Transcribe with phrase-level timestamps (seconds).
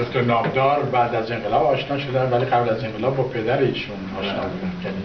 [0.00, 4.40] دکتر نامدار بعد از انقلاب آشنا شدن ولی قبل از انقلاب با پدر ایشون آشنا
[4.40, 4.72] بودن.
[4.84, 5.02] یعنی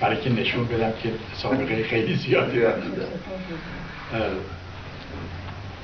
[0.00, 2.82] برای که نشون بدم که سابقه خیلی زیادی دارم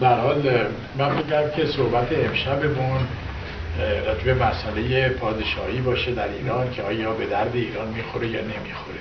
[0.00, 0.66] در حال
[0.98, 3.00] من میگم که صحبت امشبمون
[4.06, 9.00] راجع مسئله پادشاهی باشه در ایران که آیا به درد ایران می‌خوره یا نمی‌خوره.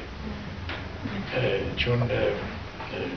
[1.78, 2.00] چون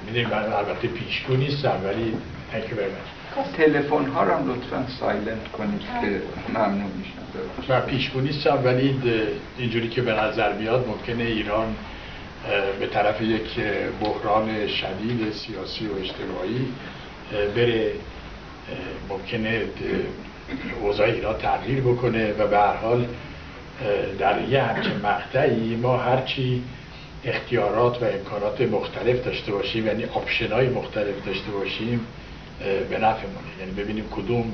[0.06, 2.14] می‌دونیم من البته پیشگو نیستم ولی
[2.52, 6.22] you تلفن ها رو هم لطفا silent کنید که
[6.54, 9.00] ممنون میشن من پیشگو نیستم ولی
[9.58, 11.76] اینجوری که به نظر بیاد ممکنه ایران
[12.80, 13.60] به طرف یک
[14.00, 16.66] بحران شدید سیاسی و اجتماعی
[17.56, 17.92] بره
[19.08, 19.62] ممکنه
[20.82, 23.06] اوضاع ایران تغییر بکنه و به هر حال
[24.18, 26.62] در یه همچین مقطعی ما هرچی
[27.24, 32.06] اختیارات و امکانات مختلف داشته باشیم یعنی option های مختلف داشته باشیم
[32.60, 34.52] به نفعمونه یعنی ببینیم کدوم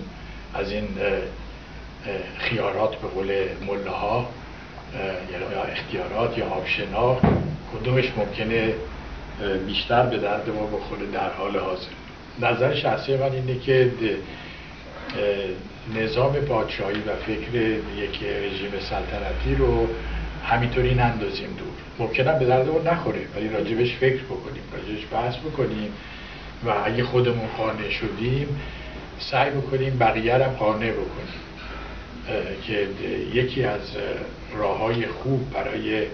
[0.54, 0.88] از این
[2.38, 3.32] خیارات به قول
[3.66, 4.28] ملاها
[5.52, 6.48] یا اختیارات یا
[6.94, 7.20] ها
[7.72, 8.74] کدومش ممکنه
[9.66, 11.90] بیشتر به درد ما بخوره در حال حاضر.
[12.40, 13.90] نظر شخصی من اینه که
[15.94, 17.54] نظام پادشاهی و فکر
[17.96, 19.88] یک رژیم سلطنتی رو
[20.44, 21.68] همینطوری نندازیم دور.
[21.98, 25.92] ممکنه به دردمون نخوره ولی راجبش فکر بکنیم راجبش بحث بکنیم.
[26.66, 28.60] و اگه خودمون قانع شدیم
[29.18, 31.42] سعی بکنیم بقیه هم قانع بکنیم.
[32.66, 32.88] که
[33.34, 33.80] یکی از
[34.56, 36.06] راه های خوب برای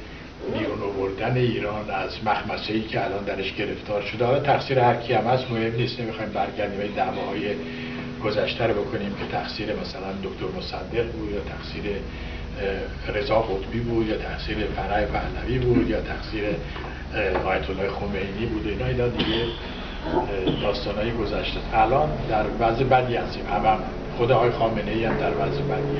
[0.53, 5.13] بیرون آوردن ایران از مخمسه ای که الان درش گرفتار شده حالا تقصیر هر کی
[5.13, 7.55] هم هست مهم نیست نمی‌خوایم برگردیم این دعواهای
[8.25, 11.83] گذشته رو بکنیم که تقصیر مثلا دکتر مصدق بود یا تقصیر
[13.15, 16.45] رضا قطبی بود یا تقصیر فرع پهلوی بود یا تقصیر
[17.45, 18.67] آیت الله خمینی بود.
[18.67, 19.45] اینا اینا دیگه
[20.63, 21.61] داستانهای گذشته.
[21.75, 23.47] الان در وضع بدی هستیم.
[23.47, 23.79] هم,
[24.19, 25.99] خود آقای خامنه ای هم در وضع بدی.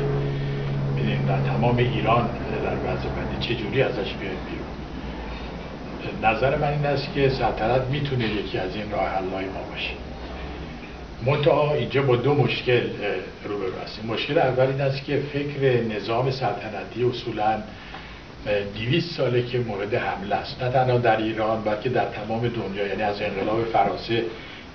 [0.95, 2.29] می‌دونیم در تمام ایران
[2.65, 3.55] در وضع بدی.
[3.55, 4.69] چجوری ازش بیاید بیرون؟
[6.23, 9.91] نظر من این است که سلطنت می‌تونه یکی از این راه حلای ما باشه.
[11.27, 12.83] منتها اینجا با دو مشکل
[13.45, 14.07] روبرو هستیم.
[14.07, 17.59] مشکل اول این است که فکر نظام سلطنتی اصولا
[18.75, 20.63] دیویست ساله که مورد حمله است.
[20.63, 24.25] نه تنها در ایران بلکه در تمام دنیا یعنی از انقلاب فرانسه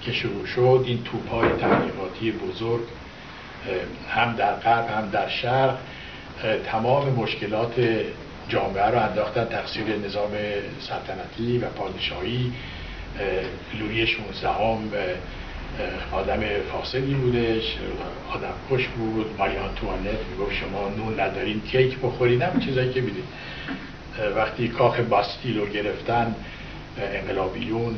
[0.02, 2.82] که شروع شد این توپهای تبلیغاتی بزرگ
[4.10, 5.78] هم در غرب هم در شرق
[6.66, 7.74] تمام مشکلات
[8.50, 9.46] جامعه رو انداختن.
[9.46, 10.32] تقصیر نظام
[10.80, 12.52] سلطنتی و پادشاهی
[13.80, 14.50] لویی 16
[16.12, 16.40] آدم
[16.72, 17.78] فاسدی بودش
[18.34, 19.36] آدم خوش بود.
[19.38, 23.24] ماری آنتوانت می‌گفت شما نون ندارین کیک بخورین هم چیزایی که می‌دید.
[24.36, 26.36] وقتی کاخ باستیل رو گرفتن
[27.14, 27.96] انقلابیون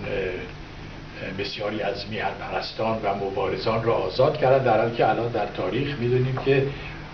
[1.40, 6.00] بسیاری از میهن پرستان و مبارزان را آزاد کردن در حالی که الان در تاریخ
[6.00, 6.68] می‌دونیم که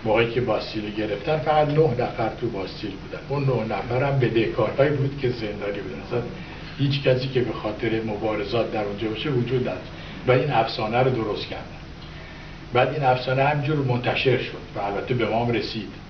[0.04, 3.20] موقعی که باستیل گرفتن فقط نه نفر تو باستیل بودن.
[3.28, 6.22] اون نه نفر هم بدهکارهایی بود که زندانی بودن.
[6.78, 9.90] هیچ کسی که به خاطر مبارزات در اونجا باشه وجود نداشت.
[10.26, 11.64] و این افسانه رو درست کردن.
[12.72, 16.01] بعد این افسانه همجور منتشر شد و البته به ما رسید.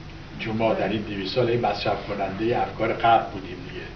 [0.44, 3.86] چون ما در این دیوی سال مصرف کننده افکار غرب بودیم دیگه.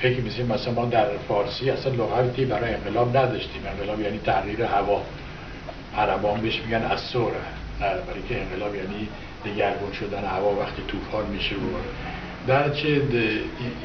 [0.00, 3.62] فکر میسیم مثلا ما در فارسی اصلا لغتی برای انقلاب نداشتیم.
[3.66, 5.02] انقلاب یعنی تغییر هوا.
[5.96, 7.34] عربان بهش میگن از سوره
[7.80, 9.08] برای که انقلاب یعنی
[9.44, 11.84] دگرگون شدن هوا وقتی طوفان میشه بود
[12.46, 13.00] در چه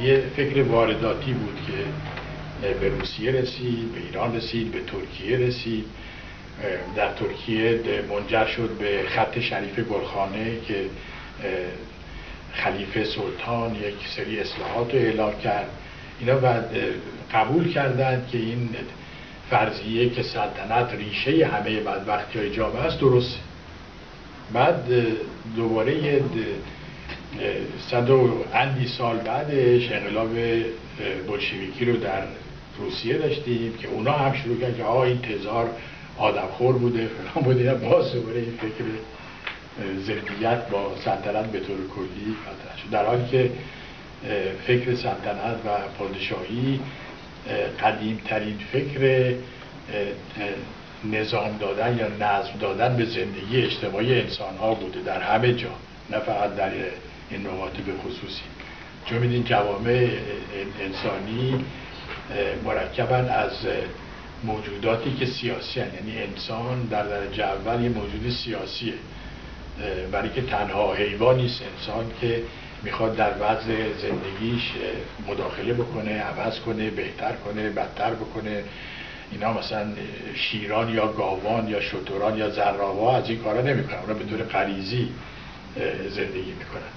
[0.02, 1.74] یه فکر وارداتی بود که
[2.82, 5.86] به روسیه رسید به ایران رسید به ترکیه رسید.
[6.96, 10.86] در ترکیه منجر شد به خط شریف گلخانه که
[12.54, 15.70] خلیفه سلطان یک سری اصلاحات رو اعلام کرد.
[16.20, 16.76] اینا بعد
[17.34, 18.70] قبول کردند که این
[19.50, 23.40] فرضیه که سلطنت ریشه همه بدبختی های جامعه است درست
[24.54, 24.86] بعد
[25.56, 26.22] دوباره
[27.92, 30.30] صد و اندی سال بعدش انقلاب
[31.28, 32.24] بلشویکی رو در
[32.80, 35.70] روسیه داشتیم که اونا هم شروع کردن که آه این تزار
[36.20, 38.86] آدمخور بوده فلان بوده باز دوباره این فکر
[39.98, 42.36] زدیت با سلطنت به طور کلی
[42.84, 42.90] شد.
[42.92, 43.52] در حالی که
[44.68, 46.80] فکر سلطنت و پادشاهی
[47.84, 49.34] قدیمترین فکر
[51.12, 55.70] نظام دادن یا نظم دادن به زندگی اجتماعی انسان ها بوده در همه جا
[56.10, 56.72] نه فقط در
[57.30, 58.42] این نقاط به خصوصی.
[59.06, 60.08] چون میدین جوامع
[60.82, 61.66] انسانی
[62.64, 63.52] مرکبن از
[64.44, 65.94] موجوداتی که سیاسی هن.
[65.96, 68.94] یعنی انسان در درجه اول یه موجود سیاسیه.
[70.12, 71.62] برای که تنها حیوان نیست.
[71.78, 72.44] انسان که
[72.84, 74.72] می‌خواد در وضع زندگیش
[75.28, 78.64] مداخله بکنه عوض کنه بهتر کنه بدتر بکنه.
[79.32, 79.88] اینا مثلا
[80.36, 84.00] شیران یا گاوان یا شتران یا زرابا از این کارا نمی‌کنن.
[84.00, 85.10] اونا به طور غریزی
[86.10, 86.90] زندگی می‌کنن.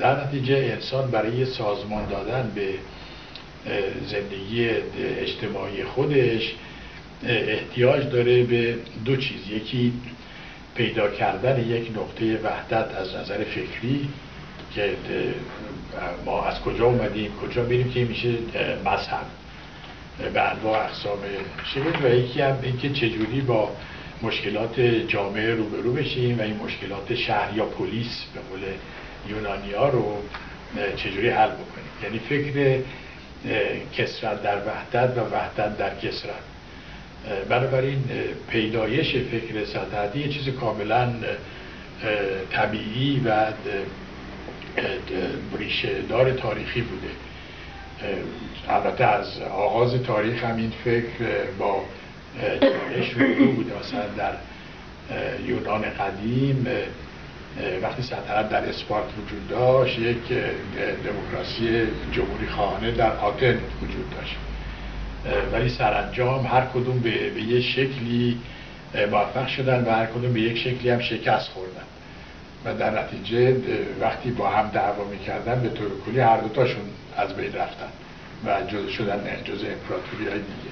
[0.00, 2.74] در نتیجه انسان برای سازمان دادن به
[4.06, 4.68] زندگی
[5.20, 6.54] اجتماعی خودش
[7.26, 8.74] احتیاج داره به
[9.04, 9.50] دو چیز.
[9.50, 9.92] یکی
[10.74, 14.08] پیدا کردن یک نقطه وحدت از نظر فکری
[14.74, 14.94] که
[16.24, 18.28] ما از کجا اومدیم کجا میریم که میشه
[18.84, 19.26] مذهب
[20.34, 21.18] به انواع اقسام
[21.64, 22.06] شکل.
[22.06, 23.70] و یکی هم اینکه چجوری با
[24.22, 28.60] مشکلات جامعه روبرو بشیم و این مشکلات شهر یا پلیس به قول
[29.28, 30.22] یونانی رو
[30.96, 31.88] چجوری حل بکنیم.
[32.02, 32.82] یعنی فکر
[33.96, 36.42] کسرت در وحدت و وحدت در کسرت.
[37.48, 38.04] بنابراین
[38.50, 41.12] پیدایش فکر سلطنتی یه چیز کاملا
[42.52, 43.46] طبیعی و
[45.58, 47.08] ریشه دار تاریخی بوده.
[48.68, 51.82] البته از آغاز تاریخ هم این فکر با
[52.60, 54.32] چالش بوده مثلا در
[55.46, 56.66] یونان قدیم
[57.82, 60.28] وقتی سلطنت در اسپارت وجود داشت یک
[61.04, 64.36] دموکراسی جمهوری خواهانه در آتن وجود داشت.
[65.52, 68.38] ولی سرانجام هر کدوم به, به یه شکلی
[69.10, 71.82] موفق شدن و هر کدوم به یک شکلی هم شکست خوردن.
[72.64, 73.56] و در نتیجه
[74.00, 76.84] وقتی با هم دعوا می‌کردن به طور کلی هر دوتاشون
[77.16, 77.88] از بین رفتن
[78.46, 80.70] و جز شدن جز امپراتوری های دیگه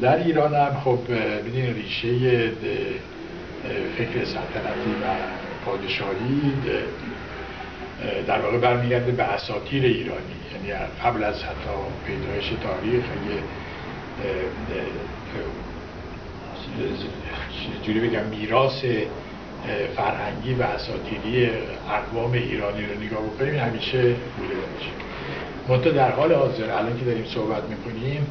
[0.00, 0.98] در ایران هم خب
[1.46, 2.50] بدین ریشه
[3.98, 5.06] فکر سلطنتی و
[5.64, 6.52] پادشاهی
[8.26, 10.20] در واقع برمیگرده به اساطیر ایرانی.
[10.52, 11.70] یعنی قبل از حتی
[12.06, 13.40] پیدایش تاریخ اگه
[17.86, 18.84] جوری بگم میراث
[19.96, 21.50] فرهنگی و اساطیری
[21.90, 24.90] اقوام ایرانی رو نگاه بکنیم همیشه بوده باشه.
[25.68, 28.26] منتها در حال حاضر الان که داریم صحبت می‌کنیم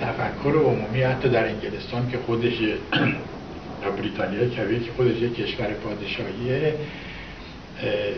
[0.00, 2.52] تفکر عمومی حتی در انگلستان که خودش
[3.88, 6.74] بریتانیا که خودش یک کشور پادشاهیه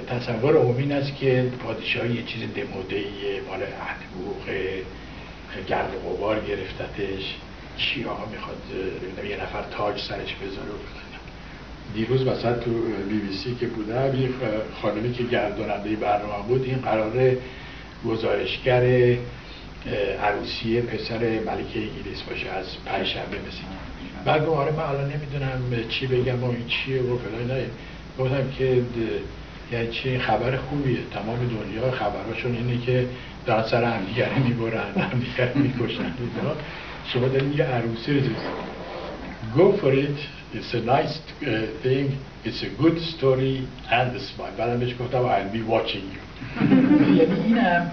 [0.08, 3.04] تصور عمومی است که پادشاهی یه چیز دموده
[3.48, 4.46] مال احتبوق
[5.68, 7.34] گرد غبار گرفتتش.
[8.08, 8.62] آقا می‌خواد
[9.28, 10.70] یه نفر تاج سرش بذاره.
[11.94, 12.70] دیروز مثلا تو
[13.08, 14.28] بی بی سی که بودم یه
[14.82, 17.36] خانمی که گرداننده برنامه بود این قرار
[18.06, 19.16] گزارشگر
[20.22, 23.62] عروسی پسر ملکه انگلیس باشه از پنجشنبه مثل
[24.24, 27.60] بعد آره من الان نمی‌دونم چی بگم و این چیه و فلان
[28.18, 28.82] گفتم که
[29.72, 33.06] یعنی چی خبر خوبیه تمام دنیا خبراشون اینه که
[33.46, 36.12] دارن سر همدیگره می‌برن همدیگره می‌کشن
[37.06, 38.20] شما دارین یه عروسی رو
[39.56, 40.18] go for it
[40.54, 41.16] it's a nice
[41.82, 42.06] thing
[42.44, 43.56] it's a good story
[43.90, 46.22] and a smile بعدم بهش گفتم I'll be watching you
[47.18, 47.90] یعنی این هم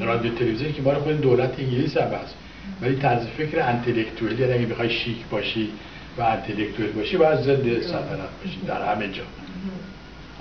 [0.00, 2.34] رادیو تلویزیونی که ما خود دولت انگلیس هم هست
[2.82, 5.68] ولی طرز فکر انتلکتوئل یعنی اگه بخوای شیک باشی
[6.18, 9.22] و انتلکتوئل باشی باید ضد سلطنت باشی در همه جا.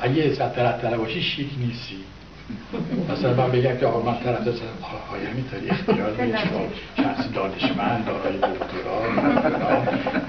[0.01, 1.97] اگه سلطنت طلب باشی شیک نیستی.
[3.09, 4.47] مثلا من بگم که آقا من طرف
[5.07, 6.67] آقای همینطوری اختیار شما
[6.97, 9.13] شخص دانشمند دارای دکترا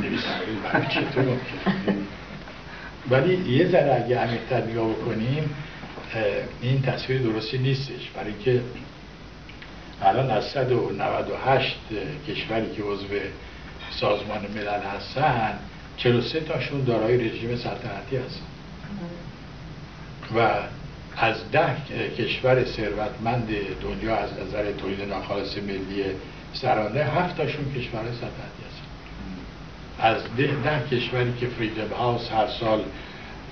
[0.01, 1.37] نویسنده برای چطور
[3.11, 5.51] ولی یه ذره اگه عمیق‌تر نگاه بکنیم
[6.63, 8.11] این تصویر درستی نیستش.
[8.17, 8.61] برای اینکه
[10.05, 11.77] الان از 198
[12.29, 13.07] کشوری که عضو
[13.91, 15.59] سازمان ملل هستن
[15.97, 18.47] 43 تاشون دارای رژیم سلطنتی هستن.
[20.37, 20.49] و
[21.17, 21.77] از ده
[22.19, 23.49] کشور ثروتمند
[23.83, 26.05] دنیا از نظر تولید ناخالص ملی
[26.53, 28.87] سرانه هفت تاشون کشور سلطنتی هستن.
[29.99, 32.85] از ده, ده کشوری که فریدم هاوس هر سال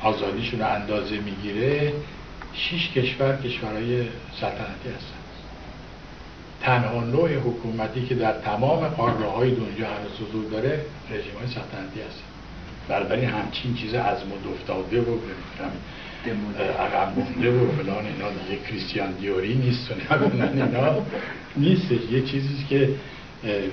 [0.02, 1.92] آزادیشون اندازه می‌گیره
[2.54, 4.02] شش کشور کشورهای
[4.40, 5.20] سلطنتی هستن.
[6.61, 12.00] تنها نوع حکومتی که در تمام قاره های دنیا هنوز حضور داره رژیم های سلطنتی
[12.00, 12.25] هستن.
[12.88, 15.19] بنابراین همچین چیز از مد افتاده و
[16.79, 21.02] عقب مونده و فلان اینا دیگه کریستیان دیوری نیست و اینا
[21.57, 22.00] نیستش.
[22.12, 22.88] یه چیزی که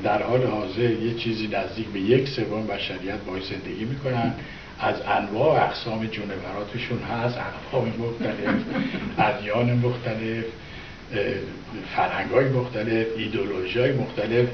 [0.03, 4.34] در حال حاضر یه چیزی نزدیک به یک سوم بشریت باید زندگی می‌کنن.
[4.79, 8.56] از انواع اقسام جونوراتشون هست اقوام مختلف
[9.17, 10.46] ادیان مختلف.
[11.96, 14.50] فرهنگ های مختلف ایدولوژی های مختلف.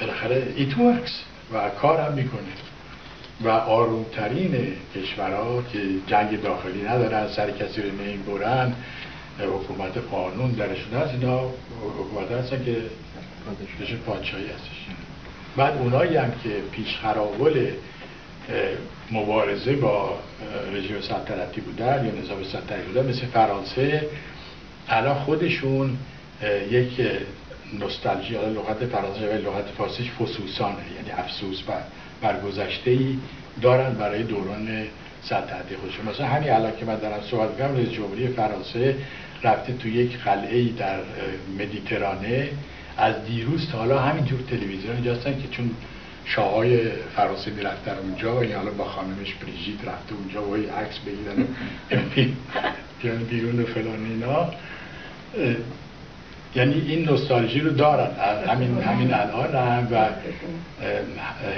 [0.00, 1.22] بالاخره ایت ورکس
[1.52, 2.40] و کار هم می‌کنه.
[3.44, 7.90] و آرومترین کشورها که جنگ داخلی ندارن سر کسی رو
[8.38, 8.74] برن
[9.38, 11.40] حکومت قانون درشون هست اینا
[11.98, 12.76] حکومت هستن که
[14.06, 14.86] پادشاهی هستش.
[15.56, 17.70] بعد اونایی هم که پیش خرابل
[19.10, 20.18] مبارزه با
[20.72, 24.08] رژیم سلطنتی بودن یا نظام سلطنتی بودن مثل فرانسه
[24.90, 25.96] الان خودشون
[26.70, 27.00] یک
[27.80, 31.82] نوستالژی لغت فرانسه و لغت فارسیش فسوسانه یعنی افسوس بر,
[32.22, 33.16] بر گذشته ای
[33.62, 34.86] دارن برای دوران
[35.22, 36.06] سلطنتی خودشون.
[36.08, 38.96] مثلا همین الان که من دارم صحبت کنم رئیس جمهوری فرانسه
[39.42, 40.98] رفته تو یک قلعه ای در
[41.58, 42.48] مدیترانه.
[42.96, 45.70] از دیروز تا حالا همینجور تلویزیون اینجاستن که چون
[46.24, 46.80] شاهای
[47.16, 51.46] فرانسه می‌رفتن اونجا یا حالا با خانمش بریژیت رفته اونجا و عکس بگیرن
[53.30, 54.50] بیرون و فلان اینا.
[56.54, 58.10] یعنی این نوستالژی رو دارن.
[58.48, 60.08] همین همین الان هم و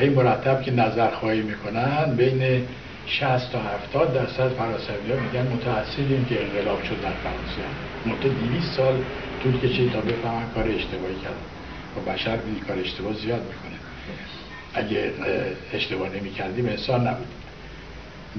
[0.00, 2.66] هی مرتب که نظر خواهی می‌کنن بین
[3.06, 7.62] 60 تا 70 درصد فرانسوی ها میگن متأثریم که انقلاب شد در فرانسه.
[8.06, 8.94] مدت 200 سال
[9.42, 11.46] طول کشید تا بفهمن کار اشتباهی کردن.
[11.96, 13.78] و بشر این کار اشتباه زیاد می‌کنه.
[14.74, 15.12] اگه
[15.72, 17.41] اشتباه نمی کردیم انسان نبودیم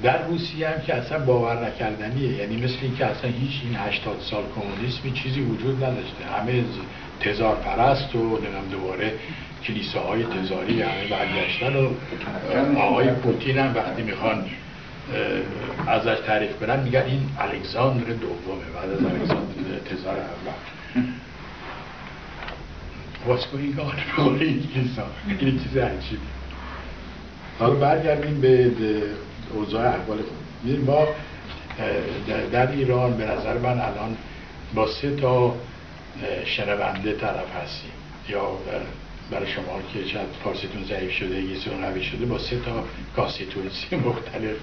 [0.02, 2.32] در روسیه هم که اصلا باور نکردنیه.
[2.32, 6.24] یعنی مثل اینکه اصلا هیچ این 80 سال کمونیسمی چیزی وجود نداشته.
[6.24, 6.64] همه
[7.20, 9.12] تزار پرست و نمیم دوباره
[9.64, 11.88] کلیساهای تزاری همه برگشتن و
[12.78, 14.44] آقای پوتین هم وقتی می‌خوان
[15.86, 18.64] ازش تعریف کنن میگن این الکساندر دومه.
[18.74, 20.54] بعد از الکساندر تزار اول
[23.26, 26.22] What's going on به این چیز عجیبی
[27.58, 28.70] حالا برگردیم به
[29.54, 30.78] اوضاع احوال خود.
[30.86, 31.06] ما
[32.52, 34.16] در ایران به نظر من الان
[34.74, 35.54] با سه تا
[36.44, 37.90] شنونده طرف هستیم.
[38.28, 38.50] یا
[39.30, 42.84] برای شما که چند فارسیتون ضعیف شده یه قوی شده با سه تا
[43.16, 44.56] constituency مختلف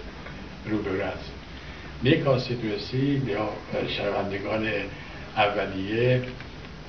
[0.65, 1.31] روبرو هست
[2.03, 3.50] یک constituency یا
[3.88, 4.67] شنوندگان
[5.38, 6.21] اولیه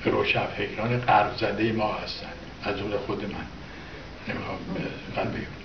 [0.05, 2.27] روشنفکران غرب زده ما هستن.
[2.63, 3.45] از اون خود من.
[4.27, 4.57] نمی‌خوام
[5.15, 5.62] من بگم.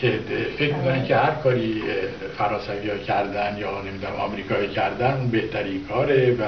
[0.00, 0.20] که
[0.58, 1.82] فکر می‌کنن که هر کاری
[2.38, 6.42] فرانسوی ها کردن یا نمی‌دونم آمریکایی کردن اون بهترین کاره و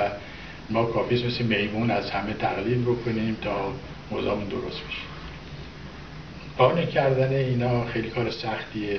[0.70, 3.72] ما کافیست مثل میمون از همه تقلید بکنیم تا
[4.10, 5.02] موضوعمون درست بشه.
[6.58, 8.98] قانع کردن اینا خیلی کار سختیه.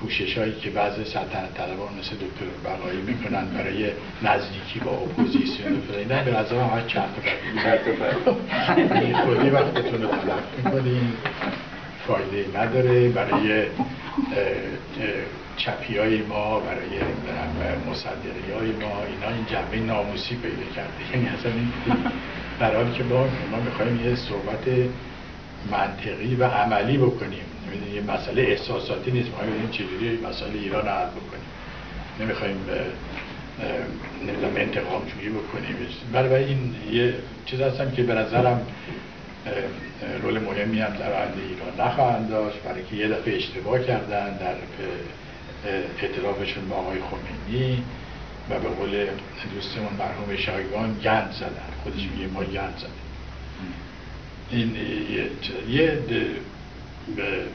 [0.00, 3.90] کوشش هایی که بعض سلطنت طلبان مثل دکتر بقایی می‌کنن برای
[4.22, 6.22] نزدیکی با اپوزیسیون و اینا.
[6.22, 8.32] به نظر هم چرت و
[9.24, 11.12] خودی وقتتون رو تلف می‌کنیم.
[12.06, 13.66] فایده نداره برای
[15.56, 17.00] چپی های ما برای
[17.90, 21.16] مصدری های ما اینا این جنبه ناموسی پیدا کرده.
[21.16, 21.72] یعنی اصلا این
[22.60, 24.64] در حالی که ما ما می‌خوایم یه صحبت
[25.70, 27.44] منطقی و عملی بکنیم.
[27.94, 29.30] یه مسئله احساساتی نیست.
[29.30, 31.50] ما این چجوری مسئله ایران رو حل بکنیم.
[32.20, 32.56] نمی‌خوایم
[34.26, 35.76] نمی‌دونم انتقام جویی بکنیم.
[36.12, 37.14] برای این یه
[37.46, 38.66] چیز هستم که به نظرم
[40.22, 42.58] رول مهمی هم در آینده ایران نخواهند داشت.
[42.62, 44.54] برای که یه دفعه اشتباه کردن در
[46.02, 47.82] اعترافشون با آقای خمینی
[48.50, 49.06] و به قول
[49.54, 51.70] دوستمون مرحوم شایگان گند زدن.
[51.82, 52.90] خودش میگه ما گند زدن
[54.50, 54.76] این
[55.68, 55.98] یه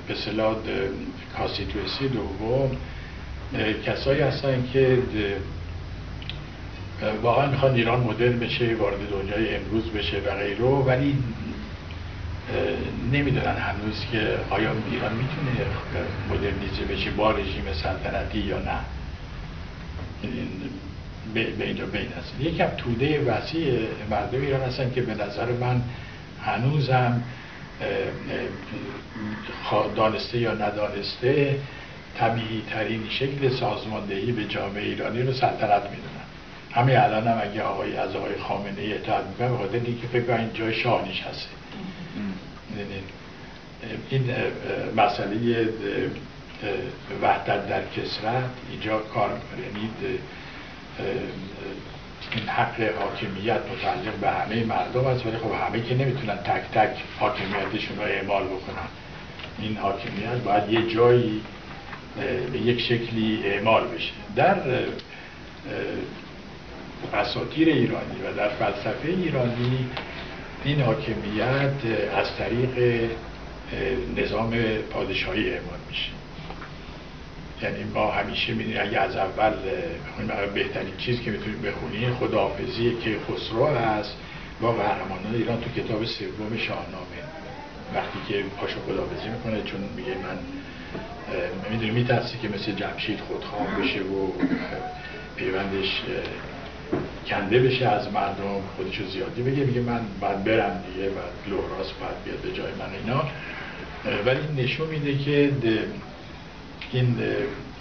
[0.08, 0.56] به صلاح
[1.38, 2.78] کانستیتویسی دوم
[3.86, 4.98] کسایی هستن که
[7.22, 11.18] واقعا می‌خوان ایران مدل بشه وارد دنیای امروز بشه و غیره ولی
[13.12, 15.52] نمی‌دونن هنوز که آیا ایران می‌تونه
[16.30, 18.80] مدرنیزه بشه با رژیم سلطنتی یا نه.
[21.34, 25.82] به اینجا بین هست یکم توده وسیع مردم ایران هستن که به نظر من
[26.44, 27.24] هنوزم
[29.96, 31.60] دانسته یا ندانسته
[32.18, 36.26] طبیعی ترین شکل سازماندهی به جامعه ایرانی رو سلطنت می‌دونن.
[36.72, 40.38] همه الان هم اگه آقای از آقای خامنه ای اطلاع می‌کنم به خاطر اینکه فکر
[40.38, 41.50] این جای شاهنش هسته.
[44.10, 44.34] این
[44.98, 45.70] مسئله
[47.22, 49.90] وحدت در کسرت اینجا کار یعنی
[52.32, 56.98] این حق حاکمیت متعلق به همه مردم است ولی خب همه که نمی‌تونن تک تک
[57.20, 58.88] حاکمیتشون رو اعمال بکنن.
[59.60, 61.42] این حاکمیت باید یه جایی
[62.52, 64.12] به یک شکلی اعمال بشه.
[64.36, 64.58] در
[67.14, 69.90] اساطیر ایرانی و در فلسفه ایرانی
[70.66, 71.72] این حاکمیت
[72.16, 73.10] از طریق
[74.18, 74.58] نظام
[74.92, 76.10] پادشاهی اعمال میشه.
[77.62, 79.54] یعنی ما همیشه می‌دونیم اگه از اول
[80.54, 84.18] بهترین چیز که می‌تونیم بخونیم خداحافظی که خسرو هست
[84.62, 87.22] با قهرمانان ایران تو کتاب سوم شاهنامه.
[87.96, 90.38] وقتی که پاشو خداحافظی می‌کنه چون میگه من
[91.72, 94.32] می‌دونی میترسی که مثل جمشید خودخواه بشه و
[95.36, 96.02] پیوندش
[97.28, 102.24] کنده بشه از مردم خودشو زیادی بگه میگه من باید برم دیگه و لوراس باید
[102.26, 103.24] بیاد به جای من اینا.
[104.26, 105.52] ولی نشون میده که
[106.92, 107.18] این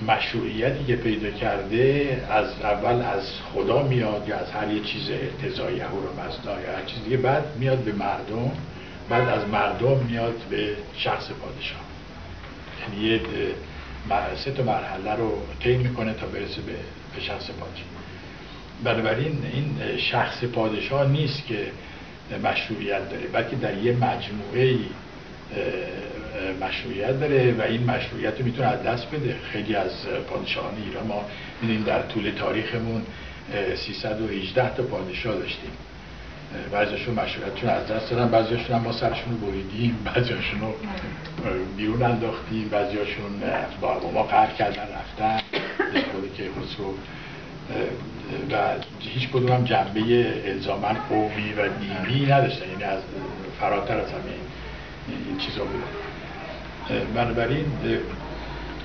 [0.08, 5.80] مشروعیتی که پیدا کرده از اول از خدا میاد یا از هر یه چیز ارتضایی
[5.80, 8.50] و مصدا یا هر چیز دیگه بعد میاد به مردم
[9.08, 11.80] بعد از مردم میاد به شخص پادشاه.
[12.80, 13.20] یعنی یه
[14.36, 17.86] سه تا مرحله رو طی می‌کنه تا برسه به شخص پادشاه.
[18.84, 21.66] بنابراین این شخص پادشاه نیست که
[22.44, 24.76] مشروعیت داره بلکه در یه مجموعه
[26.60, 29.36] مشروعیت داره و این مشروعیت رو می‌تونه از دست بده.
[29.52, 31.24] خیلی از پادشاهان ایران ما
[31.62, 33.02] می‌دونیم در طول تاریخمون
[33.76, 35.70] 318 تا پادشاه داشتیم.
[36.72, 40.74] بعضیشون مشروعیتشون از دست دادن بعضیشون هم ما سرشون رو بریدیم بعضیشون رو
[41.76, 43.42] بیرون انداختیم بعضیشون
[43.80, 45.40] با ما قهر کردن رفتن
[46.12, 46.94] خودی که خسرو
[48.50, 50.00] و هیچ کدوم هم جنبه
[50.50, 52.70] الزامن قومی و دینی نداشتن.
[52.70, 53.02] یعنی از
[53.60, 54.40] فراتر از همین
[55.28, 55.84] این چیزا بود
[57.14, 57.64] بنابراین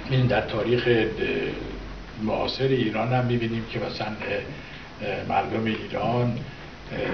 [0.10, 1.08] این در تاریخ
[2.24, 4.08] معاصر ایران هم می‌بینیم که مثلا
[5.30, 6.40] مردم ایران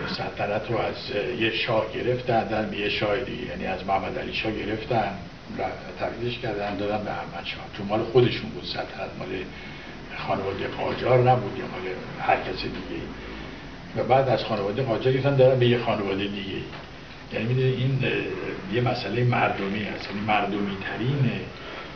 [0.07, 0.95] سلطنت رو از
[1.39, 3.45] یه شاه گرفتن دادن به یه شاه دیگه.
[3.45, 5.17] یعنی از محمد علی شاه گرفتن
[5.99, 7.63] تبدیلش کردن دادن به احمد شاه.
[7.77, 9.27] تو مال خودشون بود سلطنت مال
[10.27, 11.81] خانواده قاجار نبود یا مال
[12.19, 13.01] هر کس دیگه
[13.97, 16.61] و بعد از خانواده قاجار گرفتن دادن به یه خانواده دیگه
[17.33, 18.03] یعنی این
[18.73, 20.09] یه مسئله مردمی هست.
[20.09, 21.31] یعنی مردمی ترین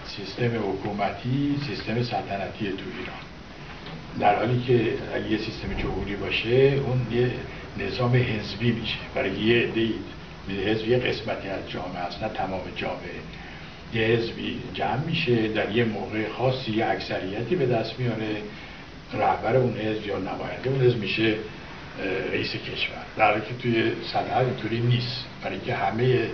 [0.05, 3.19] سیستم حکومتی سیستم سلطنتی تو ایران.
[4.19, 6.50] در حالی که اگه یه سیستم جمهوری باشه
[6.86, 7.31] اون یه
[7.77, 8.98] نظام حزبی میشه.
[9.15, 9.89] برای یه عده
[10.65, 13.19] حزب یه قسمتی از جامعه است نه تمام جامعه.
[13.93, 18.41] یه حزبی جمع میشه در یه موقع خاصی یه اکثریتی به دست میاره.
[19.13, 21.36] رهبر اون حزب یا نماینده اون حزب میشه
[22.31, 23.05] رئیس کشور.
[23.17, 25.25] در حالی که توی صدر اینطوری نیست.
[25.43, 26.29] برای که همه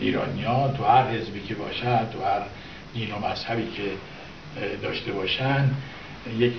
[0.00, 2.42] ایرانیان تو هر حزبی که باشن تو هر
[2.94, 3.82] دین و مذهبی که
[4.82, 5.70] داشته باشن
[6.38, 6.52] یک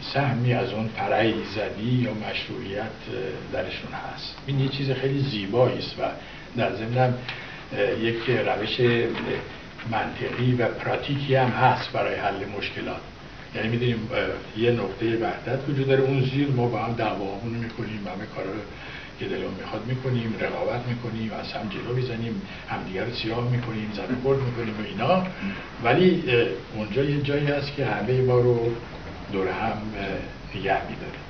[0.00, 2.90] سهمی از اون پرعی زدی یا مشروعیت
[3.52, 4.36] درشون هست.
[4.46, 6.02] این یه چیز خیلی زیبایی است و
[6.56, 7.14] در ضمن
[8.02, 8.80] یک روش
[9.90, 13.00] منطقی و پراتیکی هم هست برای حل مشکلات.
[13.54, 14.08] یعنی می‌دونیم
[14.56, 16.02] یه نقطه وحدت وجود داره.
[16.02, 18.50] اون زیر ما با هم دعواهامون می‌کنیم همه کارا
[19.18, 24.10] که دلمون می‌خواد می‌کنیم رقابت می‌کنیم از هم جلو می‌زنیم همدیگه رو سیاه می‌کنیم زد
[24.26, 25.26] و می‌کنیم و اینا.
[25.84, 26.24] ولی
[26.76, 28.72] اونجا یه جایی هست که همه ما رو
[29.32, 29.78] دور هم
[30.54, 31.25] نگه میداره.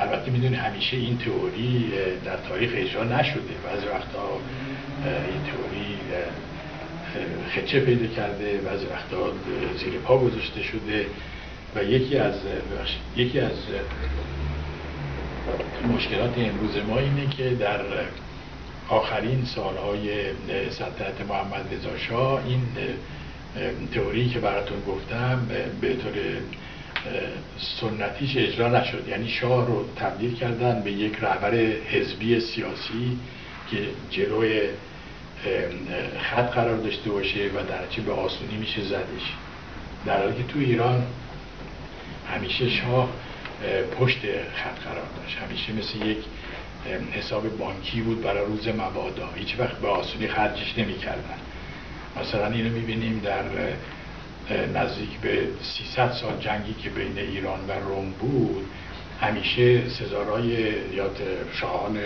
[0.00, 1.92] البته می‌دونی همیشه این تئوری
[2.24, 3.54] در تاریخ اجرا نشده.
[3.64, 4.40] بعضی وقتا
[5.04, 5.96] این تئوری
[7.50, 9.32] خچه پیدا کرده بعضی وقتا
[9.76, 11.06] زیر پا گذاشته شده
[11.76, 12.34] و یکی از
[13.16, 13.52] یکی از
[15.94, 17.80] مشکلات امروز ما اینه که در
[18.88, 20.08] آخرین سالهای
[20.70, 22.62] سلطنت محمد رضا این
[23.94, 25.46] تئوری که براتون گفتم
[25.80, 26.12] به طور
[27.80, 29.08] سنتیش اجرا نشد.
[29.08, 31.54] یعنی شاه رو تبدیل کردن به یک رهبر
[31.90, 33.18] حزبی سیاسی
[33.70, 33.78] که
[34.10, 34.60] جلوی
[36.18, 39.34] خط قرار داشته باشه و در چه به آسونی میشه زدش.
[40.06, 41.06] در حالی که تو ایران
[42.34, 43.08] همیشه شاه
[43.98, 44.18] پشت
[44.54, 45.38] خط قرار داشت.
[45.38, 46.18] همیشه مثل یک
[47.12, 49.28] حساب بانکی بود برای روز مبادا.
[49.36, 51.38] هیچ وقت به آسونی خرجش نمی کردن.
[52.20, 53.42] مثلا اینو می‌بینیم در
[54.74, 58.66] نزدیک به 300 سال جنگی که بین ایران و روم بود
[59.20, 60.46] همیشه سزارای
[60.94, 61.10] یا
[61.52, 61.98] شاهان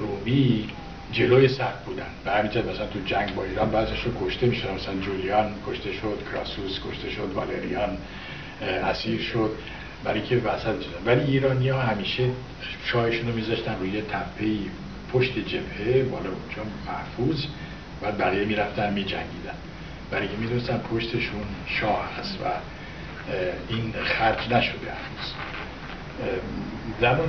[0.00, 0.68] رومی
[1.12, 2.06] جلوی صف بودن.
[2.24, 6.80] به همین مثلا تو جنگ با ایران بعضش کشته می‌شد مثلا جولیان کشته شد کراسوس
[6.90, 7.98] کشته شد والریان
[8.62, 9.50] اسیر شد.
[10.04, 10.74] برای که وسط
[11.06, 12.24] ولی ایرانی ها همیشه
[12.84, 14.46] شاهشون رو میذاشتن روی تپه
[15.12, 17.44] پشت جبهه بالا اونجا محفوظ
[18.02, 19.54] و بقیه می‌رفتن میجنگیدن.
[20.10, 22.44] برای که می‌دونستن پشتشون شاه هست و
[23.68, 25.34] این خرج نشده هنوز.
[27.00, 27.28] زمان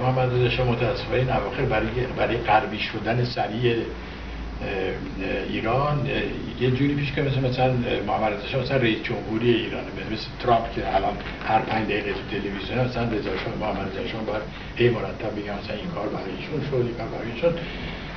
[0.00, 3.76] محمد رضا شاه متاسفانه این برای برای غربی شدن سریع
[5.48, 6.08] ایران
[6.60, 7.74] یه جوری پیش که مثل مثلا
[8.06, 11.16] محمد رضا شاه مثلا رئیس جمهوری ایرانه مثل ترامپ که الان
[11.48, 14.42] هر پنج دقیقه تو تلویزیون مثلا رضا شاه محمد رضا شاه باید
[14.76, 17.54] هی مرتب بگم مثلا این کار برای ایشون شد این کار برای ایشون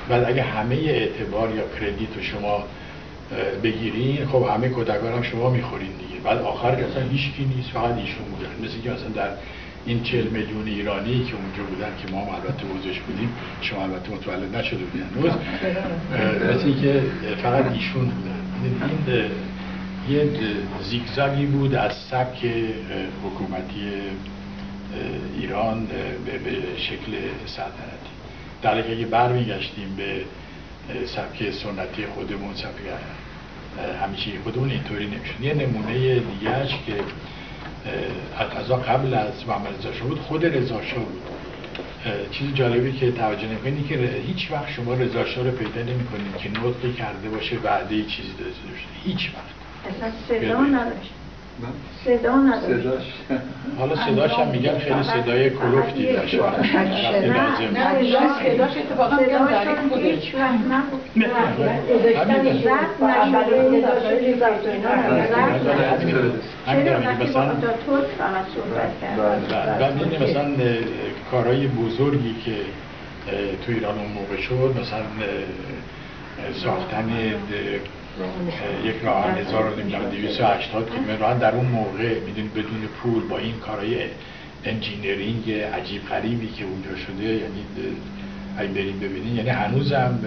[0.09, 2.63] بعد اگه همه اعتبار یا کردیت رو شما
[3.63, 6.21] بگیرین خب همه کدگار هم شما می‌خورین دیگه.
[6.23, 9.29] بعد آخر که اصلا هیچکی نیست فقط ایشون بودن مثل که مثلا در
[9.85, 13.29] این چل میلیون ایرانی که اونجا بودن که ما هم البته حوزش بودیم
[13.61, 15.31] شما البته متولد نشده بودین هنوز
[16.55, 17.01] مثل که
[17.43, 18.41] فقط ایشون بودن.
[20.07, 20.29] این یه
[20.81, 22.45] زیگزاگی بود از سبک
[23.23, 23.91] حکومتی
[25.39, 25.85] ایران
[26.25, 27.11] به شکل
[27.45, 28.11] سلطنتی.
[28.61, 30.21] در اگه برمیگشتیم به
[31.05, 32.81] سبک سنتی خودمون سبک
[34.03, 35.41] همیشه خودمون اینطوری نمی‌شد.
[35.41, 36.93] یه نمونه دیگهش که
[38.39, 41.21] از قبل از محمد رضا بود خود رضا بود.
[42.31, 43.95] چیز جالبی که توجه نکنید که
[44.27, 48.85] هیچ وقت شما رضا رو پیدا نمی‌کنید که نطقی کرده باشه وعده چیزی داشته باشه.
[49.03, 49.95] هیچ وقت.
[49.95, 51.11] اصلا صدا نداشت.
[52.05, 53.13] صدا نداشت
[53.79, 56.35] حالا صداش هم میگن خیلی صدای کلوفتی داشت.
[56.35, 56.41] نه
[57.73, 59.17] نه صداش اتفاقا
[59.95, 61.01] هیچ وقت نبود
[67.21, 67.55] مثلا
[70.21, 70.45] مثلا
[71.31, 72.55] کارهای بزرگی که
[73.65, 75.05] تو ایران اون موقع شد مثلا
[76.63, 77.09] ساختن
[78.85, 83.97] یک راه 1280 کیلومتر در اون موقع می‌دونید بدون پول با این کارهای
[84.65, 87.65] انجینیرینگ عجیب غریبی که اونجا شده یعنی
[88.57, 90.19] اگه بریم ببینید یعنی هنوزم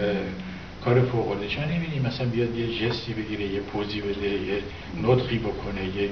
[0.85, 4.59] کار فوق العاده شما نمی‌بینید مثلا بیاد یه جستی بگیره یه پوزی بده یه
[5.03, 6.09] نطقی بکنه یه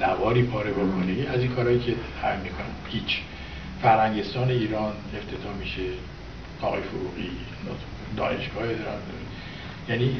[0.00, 1.28] نواری پاره بکنه.
[1.34, 3.20] از این کارهایی که هم می‌کنن هیچ.
[3.82, 5.82] فرنگستان ایران افتتاح میشه.
[6.62, 7.30] آقای فروغی
[8.16, 8.64] دانشگاه
[9.88, 10.16] یعنی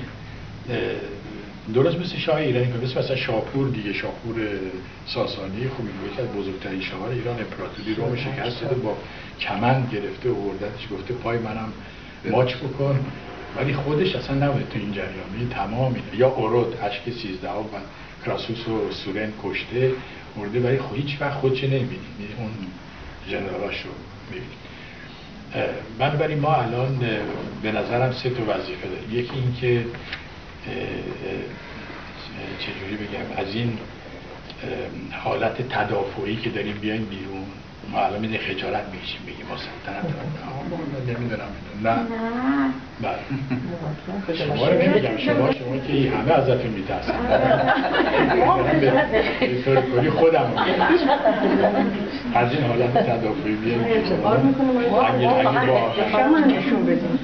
[1.75, 4.37] درست مثل شاه ایرانی که مثل مثلا شاپور دیگه شاپور
[5.07, 8.97] ساسانی خوبی یکی از بزرگترین شاهان ایران امپراتوری روم شکست داده با
[9.41, 11.73] کمند گرفته و اردتش گفته پای منم
[12.31, 13.07] ماچ بکن.
[13.57, 17.65] ولی خودش اصلا نبوده تو این جریان این تمام یا اورود اشک 13 و
[18.25, 19.93] کراسوس و سورن کشته
[20.37, 20.61] مرده.
[20.61, 22.01] ولی خود هیچ وقت خودش نمی‌بینی.
[22.39, 22.51] اون
[23.31, 23.91] جنرالاش رو
[24.31, 24.53] می‌بینی.
[25.99, 26.99] بنابراین ما الان
[27.63, 29.19] به نظرم سه تا وظیفه داریم.
[29.19, 29.85] یکی اینکه
[32.59, 33.79] چجوری بگم از این
[35.11, 37.47] حالت تدافعی که داریم بیایم بیرون
[37.93, 40.05] ما الان میده خجالت می‌کشیم بگیم ما سلطنت
[41.09, 41.49] نمی‌دونم
[41.83, 41.97] نه.
[43.01, 43.19] بله.
[44.39, 47.15] شما رو نمیگم شما شما که همه ازتون میترسن.
[48.81, 48.93] به
[49.65, 50.53] طور کلی خودم.
[52.35, 53.85] از این حالت تدافعی بیایم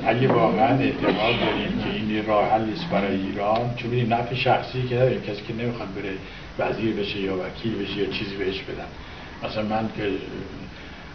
[0.07, 3.75] اگه واقعا اعتقاد داریم که این راه حل برای ایران.
[3.77, 6.13] چون این نفع شخصی که داریم کسی که نمی‌خواد بره
[6.59, 8.87] وزیر بشه یا وکیل بشه یا چیزی بهش بدن.
[9.45, 10.03] مثلا من که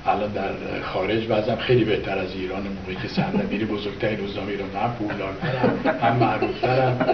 [0.05, 0.51] الان در
[0.83, 6.15] خارج وضعم خیلی بهتر از ایران موقعی که سردبیری بزرگترین روزنامه ایران هم پولدارترم هم
[6.15, 7.05] معروفترم.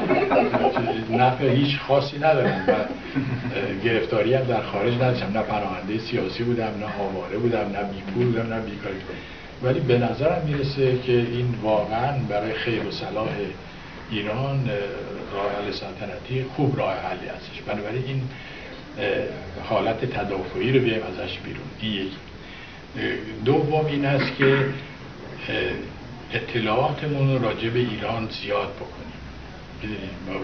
[1.10, 2.74] نفع هیچ خاصی ندارم و
[3.84, 5.38] گرفتاری هم در خارج نداشتم.
[5.38, 8.96] نه پناهنده سیاسی بودم نه آواره بودم نه بیپول بودم نه بیکاری.
[9.64, 13.28] ولی به نظرم می‌رسه که این واقعا برای خیر و صلاح
[14.12, 14.70] ایران
[15.34, 17.62] راه حل سلطنتی خوب راه حلی هستش.
[17.68, 18.22] بنابراین این
[19.70, 21.68] حالت تدافعی رو بیایم ازش بیرون.
[21.82, 22.12] این یک
[23.46, 24.66] دوم این است که
[26.34, 29.08] اطلاعاتمون راجع به ایران زیاد بکنیم.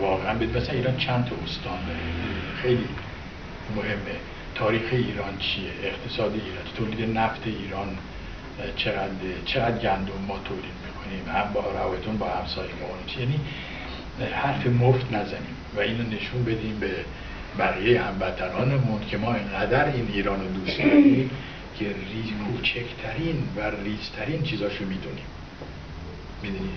[0.01, 1.79] واقعا بید مثلا ایران چند تا استان
[2.61, 2.87] خیلی
[3.75, 4.19] مهمه.
[4.55, 7.97] تاریخ ایران چیه؟ اقتصاد ایران تولید نفت ایران
[8.75, 9.09] چقدر
[9.45, 13.39] چقدر گندم ما تولید می‌کنیم هم با روایتون با همسایه ما یعنی
[14.33, 16.91] حرف مفت نزنیم و اینو نشون بدیم به
[17.59, 21.29] بقیه هموطنانمون که ما اینقدر این ایران رو دوست داریم
[21.79, 25.25] که ریز کوچکترین و ریزترین چیزاشو می‌دونیم.
[26.43, 26.69] می‌دونی؟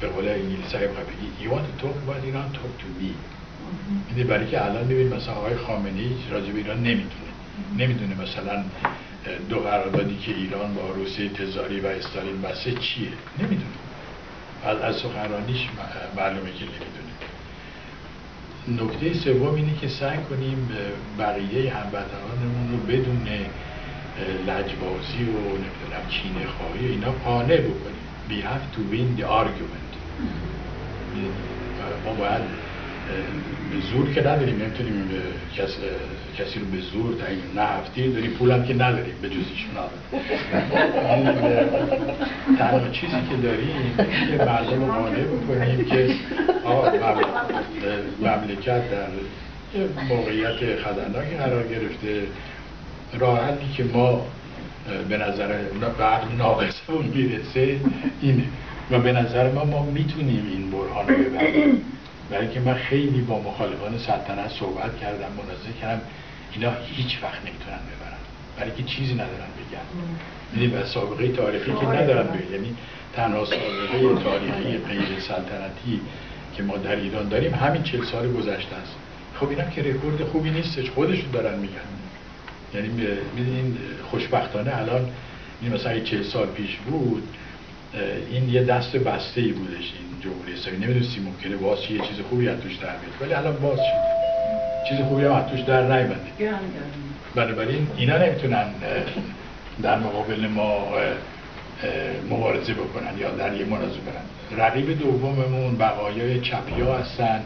[0.00, 3.12] به قول انگلیسی های بگی you want to talk about Iran talk to me.
[4.08, 7.32] می‌دونی برای که الان می‌بینیم مثلا آقای خامنه‌ای راجع به ایران نمی‌دونه.
[7.78, 8.64] نمی‌دونه مثلا
[9.48, 13.08] دو قراردادی که ایران با روسیه تزاری و استالین بسته چیه؟
[13.38, 13.70] نمی‌دونه
[14.64, 15.68] از, از سخنرانیش
[16.16, 17.12] معلومه که نمی‌دونه
[18.68, 20.68] نکته سوم اینه که سعی کنیم
[21.18, 23.28] بقیه هموطنانمون رو بدون
[24.46, 28.02] لجبازی و نمی‌دونم چینه خواهی اینا قانع بکنیم.
[28.28, 29.92] We have to win the argument.
[32.04, 32.42] ما باید
[33.72, 34.62] به زور که نداریم.
[34.62, 35.10] نمی‌تونیم
[35.56, 35.76] کس،
[36.38, 37.14] کسی رو به زور
[37.54, 39.74] نه هفتی داریم پولم که نداریم به جز ایشون.
[42.58, 43.96] تنها چیزی که داریم
[44.30, 46.14] که مردم رو قانع بکنیم که
[48.20, 49.06] مملکت در
[50.08, 52.22] موقعیت خطرناکی قرار گرفته.
[53.18, 53.40] راه
[53.76, 54.26] که ما
[55.08, 55.58] به نظر
[55.98, 57.76] بعد ناقصمون می‌رسه
[58.22, 58.44] اینه.
[58.90, 61.84] و به نظر ما ما می‌تونیم این برهان رو ببریم
[62.30, 66.02] برای که من خیلی با مخالفان سلطنت صحبت کردم مناظره کردم
[66.52, 68.18] اینا هیچ وقت نمی‌تونن ببرن.
[68.58, 69.86] برای که چیزی ندارن بگن.
[70.56, 72.52] یعنی به سابقه تاریخی که ندارن بگن.
[72.52, 72.76] یعنی
[73.12, 76.00] تنها سابقه تاریخی غیر سلطنتی
[76.56, 78.96] که ما در ایران داریم همین چل سال گذشته است.
[79.34, 80.90] خب اینا که رکورد خوبی نیستش.
[80.90, 81.74] خودشون دارن میگن.
[82.74, 82.88] یعنی
[83.36, 83.78] می‌دونین
[84.10, 85.10] خوشبختانه الان
[85.62, 87.22] این مثلا چه سال پیش بود
[88.30, 90.78] این یه دست بسته ای بودش این جمهوری اسلامی.
[90.78, 93.12] نمی‌دونستی ممکنه باز یه چیز خوبی از توش در بیاد.
[93.20, 94.12] ولی الان باز شد
[94.88, 96.56] چیز خوبی هم از توش در نیومده.
[97.34, 98.66] بنابراین اینا نمی‌تونن
[99.82, 100.88] در مقابل ما
[102.30, 104.64] مبارزه بکنن یا در یه منازعه برن.
[104.64, 107.42] رقیب دوممون بقایای چپی ها هستن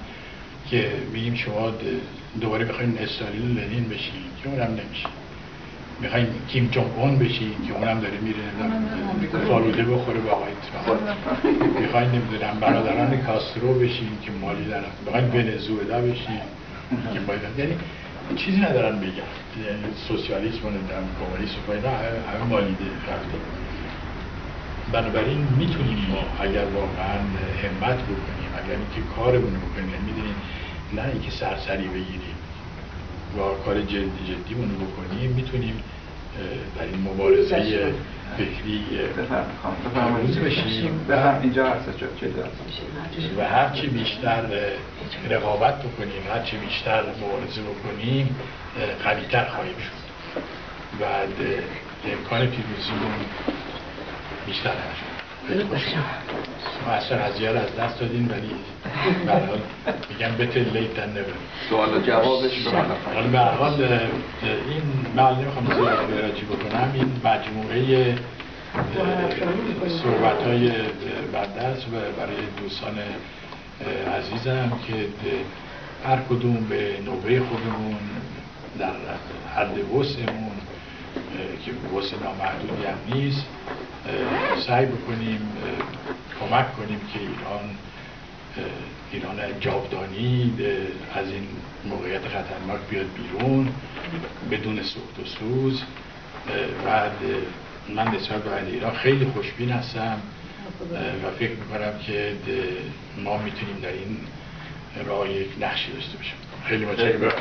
[0.70, 1.72] که بگیم شما
[2.40, 4.12] دوباره بخوایم استالین لنین بشین.
[4.42, 5.06] که اونم نمیشه.
[6.00, 11.00] می‌خوایم کیم جونگ اون بشین که اونم داره میره فالوده بخوره با آقای ترامپ.
[11.80, 14.90] می‌خوایم نمی‌دونم برادران کاسترو بشین که مالی دارن.
[15.04, 16.40] می‌خوایم ونزوئلا بشین
[17.14, 17.74] که باید یعنی
[18.36, 19.30] چیزی ندارن بگن.
[19.66, 23.38] یعنی سوسیالیسم و نمی‌دونم کمونیسم و اینا همه مالیده رفته
[24.92, 27.18] بنابراین می‌تونیم ما اگر واقعا
[27.62, 30.36] همت بکنیم اگر اینکه کارمون بکنیم یعنی می‌دونیم
[30.92, 32.35] نه اینکه سرسری بگیریم.
[33.34, 35.82] و کار جدی جدی رو بکنیم می‌تونیم
[36.78, 37.92] در این مبارزه
[38.38, 38.84] فکری
[40.20, 41.04] روز بشیم.
[41.08, 41.88] به هم اینجا هست
[43.38, 44.42] و هرچی بیشتر
[45.30, 48.36] رقابت بکنیم هرچی بیشتر مبارزه بکنیم
[49.04, 50.06] قویتر خواهیم شد.
[51.00, 51.04] و
[52.12, 53.14] امکان پیروزیمون
[54.46, 55.15] بیشتر هست
[56.86, 58.50] ما اصلا از از دست دادیم ولی
[59.26, 59.60] برحال
[60.10, 61.32] میگم بتل لیتن نبر
[61.70, 63.82] سوال جوابش به حال برحال
[64.42, 64.82] این
[65.16, 66.90] من نمی‌خوام زیاد براجی بکنم.
[66.94, 68.14] این مجموعه
[70.02, 70.70] صحبت های
[71.32, 72.98] بردست و برای دوستان
[74.18, 74.94] عزیزم که
[76.08, 77.96] هر کدوم به نوبه خودمون
[78.78, 78.92] در
[79.56, 80.56] حد وسعمون
[81.64, 83.46] که وسع نامحدودی هم نیست.
[84.66, 85.40] سعی بکنیم
[86.40, 87.76] کمک کنیم که ایران
[89.12, 90.52] ایران جاودانی
[91.14, 91.48] از این
[91.84, 93.72] موقعیت خطرناک بیاد بیرون
[94.50, 95.82] بدون سوخت و سوز.
[96.86, 97.10] و
[97.94, 100.18] من نسبت به ایران خیلی خوشبین هستم
[101.24, 102.32] و فکر می‌کنم که
[103.24, 104.18] ما می‌تونیم در این
[105.06, 106.36] راه یک نقشی داشته باشیم.
[106.64, 107.32] خیلی متشکرم.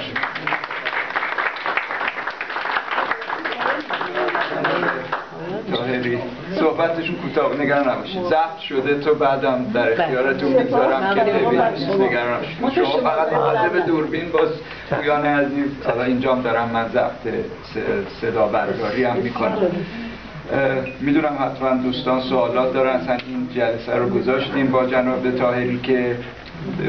[6.06, 6.20] تاهری
[6.60, 8.24] صحبتشون کوتاه نگران نباشید.
[8.24, 11.62] ضبط شده تو بعدم در اختیارتون می‌ذارم که ببینید.
[12.02, 12.74] نگران نباشید.
[12.74, 14.50] شما فقط حاضر به دوربین باز
[14.90, 17.34] پویان عزیز؟ حالا اینجام دارم من ضبط
[18.22, 19.58] صدا برداری هم می‌کنم.
[21.00, 26.16] می‌دونم حتما دوستان سوالات دارن اصلا این جلسه رو گذاشتیم با جناب تاهری که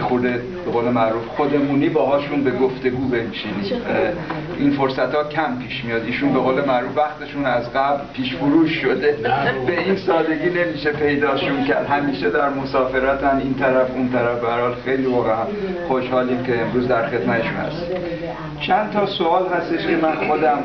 [0.01, 3.83] خود به قول معروف خودمونی باهاشون به گفتگو بنشینیم.
[4.59, 6.05] این فرصت ها کم پیش میاد.
[6.05, 9.19] ایشون به قول معروف وقتشون از قبل پیش فروش شده.
[9.67, 11.87] به این سادگی نمیشه پیداشون کرد.
[11.87, 14.41] همیشه در مسافرتن این طرف اون طرف.
[14.41, 15.45] برحال خیلی واقعا
[15.89, 17.87] خوشحالیم که امروز در خدمتشون هست.
[18.61, 20.59] چند تا سوال هستش که من خودم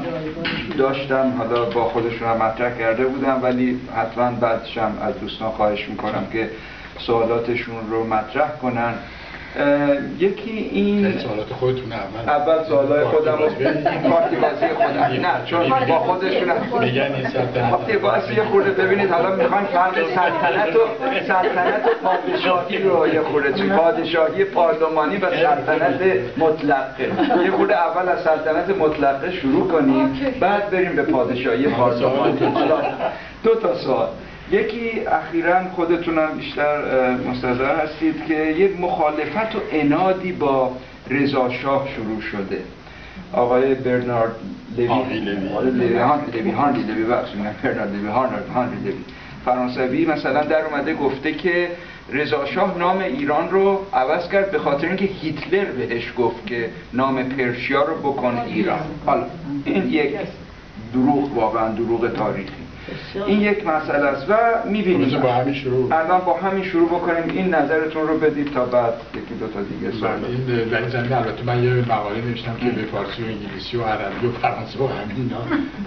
[0.77, 6.27] داشتم حالا با خودشون هم مطرح کرده بودم ولی حتما بعدشم از دوستان خواهش می‌کنم
[6.31, 6.49] که
[7.07, 8.93] سوالاتشون رو مطرح کنن.
[10.19, 13.49] یکی این سوالات خودتون اول اول سوالای خودم رو
[14.09, 14.99] پارتی بازی خودم.
[14.99, 17.73] نه چون با خودشون میگن این سلطنت.
[17.73, 20.79] وقتی باعث یه خورده ببینید حالا می‌خوایم فرق سلطنت و
[21.27, 26.01] سلطنت و پادشاهی رو یه خورده تو پادشاهی پارلمانی و سلطنت
[26.37, 27.11] مطلقه.
[27.43, 30.13] یه خورده اول از سلطنت مطلقه شروع کنیم.
[30.39, 32.39] بعد بریم به پادشاهی پارلمانی.
[33.43, 34.07] دو تا سوال.
[34.51, 36.81] یکی اخیرا خودتونم بیشتر
[37.17, 40.71] مستظر هستید که یک مخالفت و انادی با
[41.09, 42.61] رضا شاه شروع شده.
[43.33, 44.35] آقای برنارد
[44.77, 44.87] لوی
[45.19, 46.49] لوی.
[46.49, 47.03] هانری لوی
[47.63, 48.93] برنارد لوی هانری لوی.
[49.45, 51.67] فرانسوی مثلا در اومده گفته که
[52.13, 57.23] رضا شاه نام ایران رو عوض کرد به خاطر اینکه هیتلر بهش گفت که نام
[57.23, 58.79] پرشیا رو بکن ایران.
[59.05, 59.23] حالا
[59.65, 60.11] این یک
[60.93, 62.60] دروغ واقعا دروغ تاریخی.
[63.27, 64.35] این یک مسئله است و
[64.69, 65.93] می‌بینید با همین شروع.
[65.93, 67.23] الان با همین شروع بکنیم.
[67.29, 70.17] این نظرتون رو بدید تا بعد یکی دو تا دیگه سوال.
[70.17, 73.77] بله، این در این زمینه البته من یه مقاله نوشتم که به فارسی و انگلیسی
[73.77, 75.31] و عربی و فرانسه و همین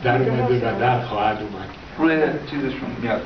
[0.04, 1.68] در اومده و در خواهد اومد.
[1.98, 2.16] روی
[2.50, 3.20] چیزشون میاد.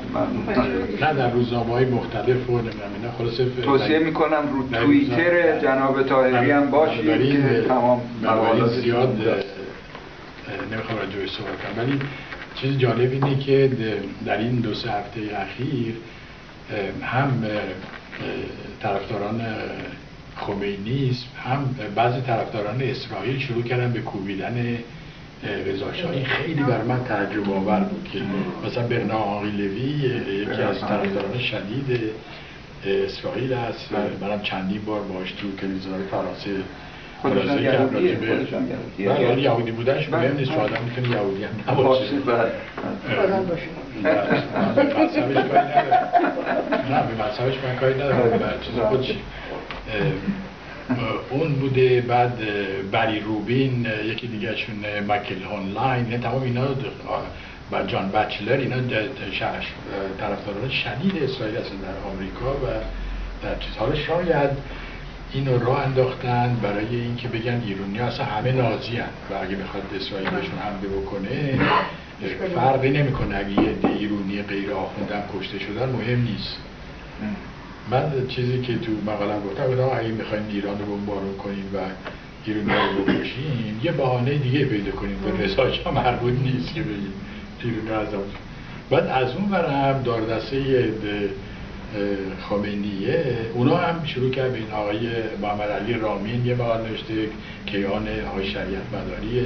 [1.01, 3.11] نه در روزنامه های مختلف و نمی‌دونم اینا.
[3.17, 9.17] خلاصه توصیه می‌کنم رو توییتر جناب طاهری هم باشید که تمام مقالات زیاد
[10.71, 11.85] نمی‌خوام راجعش صحبت کنم.
[11.85, 11.99] ولی
[12.61, 13.71] چیز جالب اینه که
[14.25, 15.95] در این دو سه هفته اخیر
[17.01, 17.43] هم
[18.81, 19.41] طرفداران
[20.35, 24.77] خمینی هم بعضی طرفداران اسرائیل شروع کردن به کوبیدن
[25.65, 25.91] رضا
[26.25, 28.19] خیلی بر من تعجب آور بود که
[28.65, 32.01] مثلا برنا آقی لوی یکی از طرفداران شدید
[32.85, 33.91] اسرائیل است.
[34.21, 36.49] منم چندین بار باش تو کلیزای فرانسه
[37.21, 39.09] خودشان یهودیه خودشان یهودیه.
[39.09, 42.19] بله یهودی بودنش مهم نیست چون آدم می‌تونه یهودی هم نباشه.
[42.25, 42.51] بله.
[46.89, 48.79] نه به مذهبش من کاری ندارم به چیز.
[48.79, 49.13] خودش
[51.29, 52.37] اون بوده بعد
[52.91, 54.75] بری روبین یکی دیگه شون
[55.07, 56.67] مکل هونلاین نه تمام اینا
[57.71, 58.75] و جان بچلر اینا
[60.19, 62.65] طرفداران شدید اسرائیل هستن در آمریکا و
[63.43, 64.49] در چیز حالا شاید
[65.33, 69.09] اینو راه انداختن برای اینکه بگن ایرونی اصلا همه نازی هن.
[69.31, 71.59] و اگه بخواد اسرائیل بهشون حمله بکنه
[72.55, 73.35] فرقی نمی‌کنه.
[73.35, 76.57] اگه یه ایرونی غیر آخوندن کشته شدن مهم نیست.
[77.91, 81.77] من چیزی که تو مقالم گفتم بودم اگه می‌خوایم ایران رو بمبارون کنیم و
[82.45, 87.13] ایرونی رو بکشیم یه بهانه دیگه پیدا کنیم به رساج ها مربوط نیست که بگیم
[87.63, 88.07] ایرونی از
[88.89, 90.57] بعد از اون برم داردسته
[92.49, 95.09] خامنیه اونا هم شروع کرد به این آقای
[95.41, 97.13] محمد علی رامین یه مقال نوشته
[97.65, 99.45] کیان آقای شریعت مداری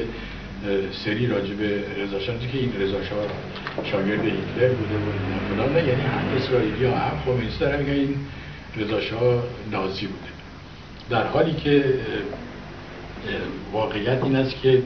[0.92, 1.62] سری راجب
[1.98, 2.98] رضا که این رضا
[3.92, 8.16] شاگرد هیتلر بوده و فلان یعنی هم اسرائیلی ها هم خمینیست دارن میگن این
[8.78, 9.00] رضا
[9.72, 10.34] نازی بوده.
[11.10, 11.84] در حالی که
[13.74, 14.84] واقعیت این است که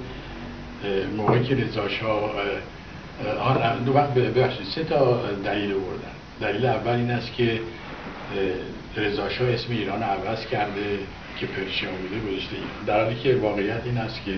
[1.17, 2.31] موقعی که رضا شاه
[3.85, 7.59] دو وقت ببخشید سه تا دلیل بردن دلیل اول این است که
[8.97, 10.99] رضا اسم ایران عوض کرده
[11.39, 14.31] که پرشیا بوده گذاشته در حالی که واقعیت این است که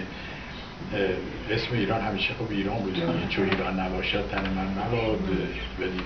[1.52, 5.20] اسم ایران همیشه خب ایران بوده چون ایران نباشد تن من مباد
[5.80, 6.02] بدین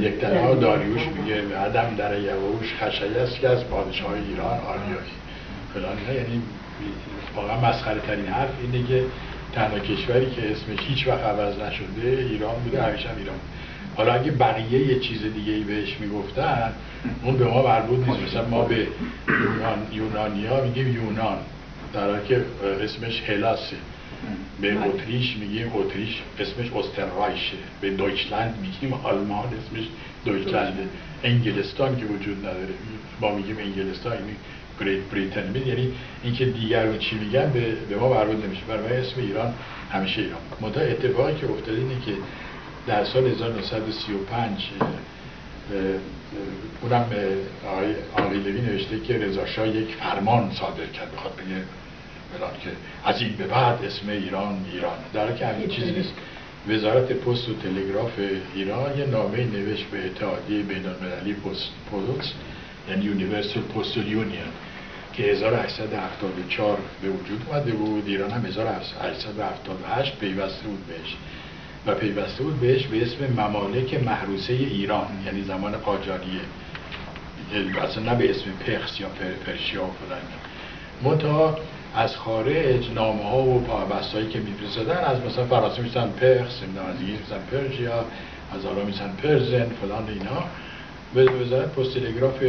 [0.00, 5.12] یک تنها داریوش میگه عدم در یوش خشایی است که از پادشاه ایران آریایی
[5.74, 6.42] فلان یعنی
[7.36, 9.04] واقعا مسخره ترین حرف اینه که
[9.54, 13.36] تنها کشوری که اسمش هیچ وقت عوض نشده ایران بوده همیشه ایران
[13.96, 16.72] حالا اگه بقیه یه چیز دیگه ای بهش می‌گفتن
[17.22, 18.20] اون به ما مربوط نیست.
[18.20, 18.86] مثلا ما به
[19.28, 21.38] یونان یونانیا میگیم یونان.
[21.92, 22.44] در حالی که
[22.84, 23.76] اسمش هلاسه
[24.60, 29.84] به اتریش میگیم اتریش اسمش استرایشه به دویچلند میگیم آلمان اسمش
[30.24, 30.88] دویچلنده
[31.24, 32.74] انگلستان که وجود نداره.
[33.20, 34.36] ما میگیم انگلستان یعنی
[35.12, 38.62] بریتن یعنی اینکه دیگرون چی میگن به, به ما مربوط نمیشه.
[38.68, 39.54] برای اسم ایران
[39.92, 40.40] همیشه ایران.
[40.60, 42.12] مدا اتفاقی که افتاده اینه که
[42.86, 44.70] در سال 1935
[46.82, 47.06] اونم
[47.66, 51.12] آقای آقای لوی نوشته که رضا یک فرمان صادر کرد.
[51.12, 51.64] بخواد بگه
[52.38, 52.70] فلان که
[53.04, 54.96] از این به بعد اسم ایران ایران.
[55.12, 56.12] در که همین چیزی نیست.
[56.68, 58.12] وزارت پست و تلگراف
[58.54, 62.34] ایران یه نامه نوشت به اتحادیه بین المللی پست.
[62.88, 64.52] یعنی Universal Postal Union
[65.12, 68.06] که 1874 به وجود اومده بود.
[68.06, 71.16] ایران هم 1878 پیوسته بود بهش.
[71.86, 76.40] و پیوسته بود بهش به اسم ممالک محروسه ایران یعنی زمان قاجاریه.
[77.82, 79.08] اصلا نه به اسم پرس یا
[79.46, 81.54] پرشیا و فلان.
[81.94, 86.86] از خارج نامه ها و پابست هایی که میفرستادن از مثلا فرانسه میسن پرس از
[86.88, 88.04] انگلیس میسن پرژیا
[88.56, 90.44] از آلا میسن پرزن فلان اینا.
[91.16, 92.42] وزارت پست تلگراف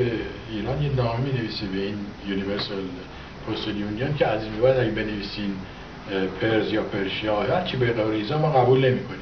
[0.52, 1.96] ایران یه نامه می نویسه به این
[2.28, 2.78] یونیورسال
[3.48, 5.56] پست یونیون که از این بعد اگه بنویسین
[6.42, 9.20] پرز یا پرشیا هر چی به قبل ما قبول نمی کنیم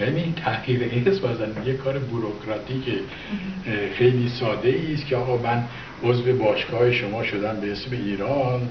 [0.00, 2.84] یعنی این تغییر اسم از یه کار بوروکراتیک
[3.94, 5.64] خیلی ساده است که آقا من
[6.04, 8.68] عضو باشگاه شما شدم به اسم ایران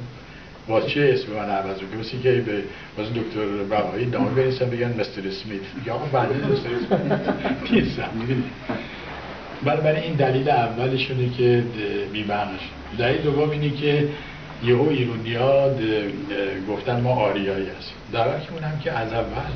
[0.67, 2.63] با چه اسم من عوض مثل که به
[2.97, 8.09] باز دکتر بقایی نامه بنویسن بگن مستر اسمیت یا آقا بعد مستر اسمیت نیستم
[9.63, 11.63] برای این دلیل اولشونه که
[12.11, 12.59] میبنش
[12.99, 14.07] دلیل دوم اینه که
[14.63, 15.69] یهو ایرونی ها
[16.69, 17.95] گفتن ما آریایی هستیم.
[18.13, 19.51] در که هم که از اول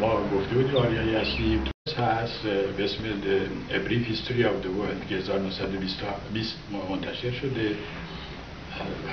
[0.00, 1.62] ما گفته بودیم آریایی هستیم.
[1.98, 2.42] هست
[2.76, 2.98] به اسم
[3.70, 6.58] A Brief History of World که 1920
[6.90, 7.70] منتشر شده.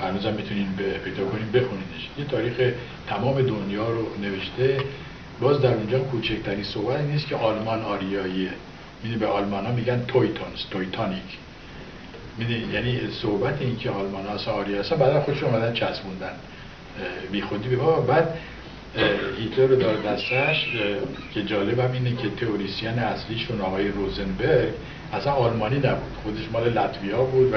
[0.02, 0.68] هنوز می‌تونین
[1.04, 2.72] پیدا کنیم بخونیدش یه تاریخ
[3.08, 4.84] تمام دنیا رو نوشته.
[5.40, 8.50] باز در اونجا کوچکترین صحبت نیست که آلمان آریاییه.
[9.02, 11.38] می‌دونی به آلمان ها میگن تویتونز تویتانیک.
[12.38, 16.32] می‌دونی یعنی صحبت این که آلمان ها آری هستن بعد خودشون اومدن چسبوندن.
[17.32, 17.76] بی خودی به
[18.08, 18.38] بعد
[19.38, 20.66] هیتلر رو داره دستش
[21.34, 24.68] که جالب اینه که تئوریسین اصلیشون آقای روزنبرگ
[25.12, 26.12] اصلا آلمانی نبود.
[26.22, 27.56] خودش مال لطویا بود و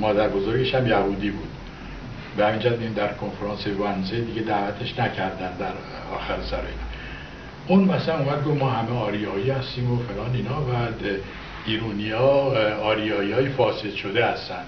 [0.00, 1.48] مادر بزرگش هم یهودی بود.
[2.36, 5.72] به همین این در کنفرانس وانزه دیگه دعوتش نکردن در
[6.14, 6.62] آخر سر
[7.68, 10.88] اون مثلا اومد گفت ما همه آریایی هستیم و فلان اینا و
[11.66, 12.18] ایرونیا
[12.82, 14.64] آریایی های فاسد شده هستن.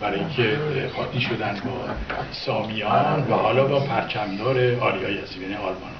[0.00, 0.58] برای اینکه
[0.96, 1.94] خاطی شدن با
[2.32, 5.94] سامیان و حالا با پرچمدار آریایی هستیم یعنی آلمان.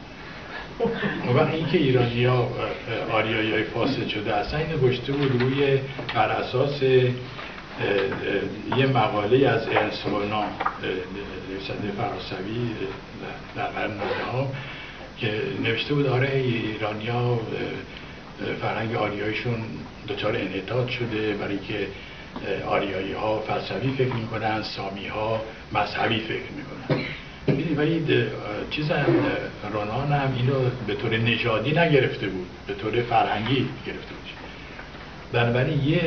[1.34, 2.26] و اینکه ایرانی
[3.12, 5.78] آریایی های فاسد شده هستن اینو گشته بود روی
[6.14, 6.82] بر اساس
[8.76, 10.44] یه مقاله از ارسونا
[11.48, 12.70] نویسنده فرانسوی
[13.56, 14.00] در قرن
[15.18, 17.40] که نوشته بود آره ایرانیا
[18.60, 19.62] فرهنگ آریایشون
[20.08, 21.86] دچار انحطاط شده برای که
[22.66, 25.40] آریایی ها فلسفی فکر می‌کنن سامی ها
[25.72, 27.04] مذهبی فکر می‌کنن.
[27.76, 28.04] ولی
[28.70, 29.06] چیز هم
[29.72, 34.30] رونان هم اینو به طور نژادی نگرفته بود به طور فرهنگی گرفته بود.
[35.32, 36.00] بنابراین یه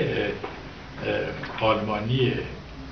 [1.59, 2.33] آلمانی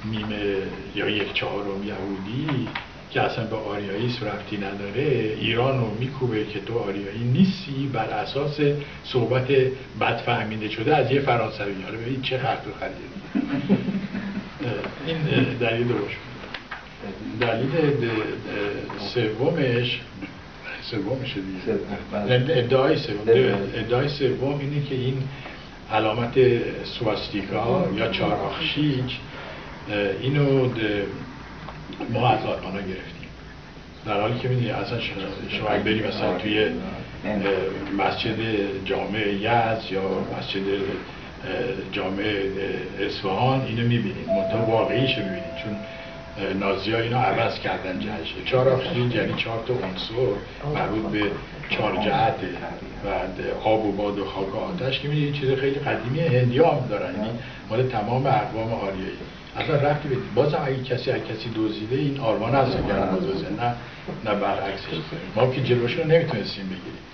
[0.06, 0.58] نیمه
[0.96, 2.68] یا یک چهارم یهودی
[3.16, 5.04] که اصلا به آریایی رفتی نداره
[5.40, 8.60] ایران رو میکوبه که تو آریایی نیستی بر اساس
[9.04, 9.48] صحبت
[10.02, 11.82] بد فهمیده شده از یه فرانسوی.
[11.84, 12.86] حالا ببین چه خرد و
[15.08, 15.18] این
[15.60, 16.18] دلیل دوش
[17.42, 17.70] دلیل
[19.14, 20.02] سومش
[20.82, 21.80] سومش دیگه.
[22.12, 22.46] بله.
[22.50, 23.18] ادعای سوم.
[23.76, 25.24] ادعای سوم اینه که این
[25.92, 26.34] علامت
[26.84, 29.20] سواستیکا یا چاراخشیک
[30.22, 30.70] اینو
[32.10, 33.30] ما از آلمان گرفتیم.
[34.06, 35.00] در حالی که می‌دونی اصلا
[35.50, 36.70] شما اگه بریم مثلا توی
[37.98, 38.38] مسجد
[38.86, 40.02] جامع یز یا
[40.40, 40.62] مسجد
[41.92, 42.24] جامع
[43.00, 45.78] اصفهان اینو می‌بینید منطقه واقعیش می‌بینید چون
[46.60, 50.14] نازی ها اینو عوض کردن جهشه چهار آفرین یعنی چهار تا عنصر
[50.76, 51.24] مربوط به
[51.70, 52.36] چهار جهت
[53.06, 53.10] و
[53.68, 55.00] آب و باد و خاک و آتش.
[55.00, 57.16] که می‌دونید چیز خیلی قدیمی هندی هم دارن.
[57.16, 57.30] یعنی
[57.70, 59.18] مال تمام اقوام آریایی
[59.58, 63.76] اصلا رفتی بدید بازم اگه کسی اگه کسی دوزیده این آرمان هست اگر نه
[64.26, 64.88] نه برعکسش.
[65.36, 67.06] ما که جلوش رو نمی‌تونستیم بگیریم.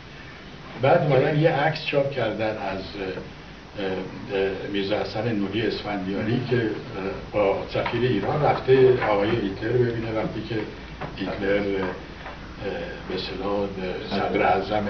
[0.81, 2.81] بعد اومدن یه عکس چاپ کردن از
[4.73, 6.69] میرزا حسن نوری اسفندیاری که
[7.33, 10.55] با سفیر ایران رفته آقای هیتلر ببینه وقتی که
[11.15, 11.63] هیتلر
[13.09, 13.67] به صلاح
[14.09, 14.87] صدر اعظم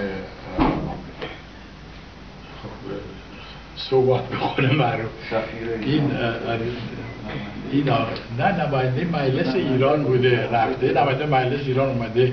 [3.76, 5.10] صحبت بخونه معروف.
[5.80, 6.10] این
[7.72, 7.88] این
[8.38, 10.92] نه نماینده مجلس ایران بوده رفته.
[10.92, 12.32] نماینده مجلس ایران اومده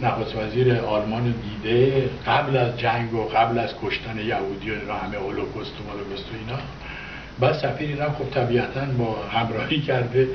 [0.00, 2.08] نخست وزیر آلمان رو دیده.
[2.26, 6.36] قبل از جنگ و قبل از کشتن یهودی و اینا همه هولوکوست و مولوکوست و
[6.38, 6.62] اینا.
[7.40, 10.28] بعد سفیر ایران خب طبیعتا با همراهی کرده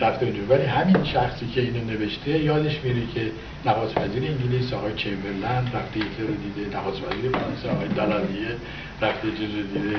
[0.00, 3.20] رفته اونجا ولی همین شخصی که اینو نوشته یادش میره که
[3.66, 6.76] نخست وزیر انگلیس آقای چمبرلند رفته هیتلر رو دیده.
[6.78, 8.56] نخست وزیر فرانسه آقای دلالیه
[9.04, 9.96] رو دیده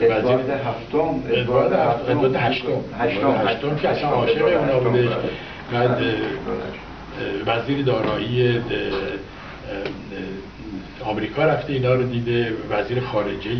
[0.00, 2.84] ادوارد هفتم ادوارد هشتم.
[2.98, 3.76] هشتم.
[3.76, 5.08] که اصلا عاشق اونا بودش.
[5.72, 5.98] بعد
[7.46, 8.60] وزیر دارایی
[11.04, 12.52] آمریکا رفته اینا رو دیده.
[12.70, 13.50] وزیر خارجه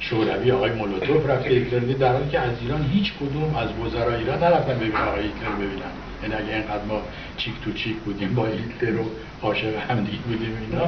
[0.00, 1.50] شوروی آقای مولوتوف رفته.
[1.54, 4.96] هیتلر دید در حالی که از ایران هیچ کدوم از وزرای ایران نرفتن ببینن.
[4.96, 5.92] آقای هیتلر ببینن.
[6.22, 7.02] یعنی اگه اینقدر ما
[7.36, 9.04] چیک تو چیک بودیم با هیتلر و
[9.42, 10.86] عاشق هم دیگه بودیم اینا.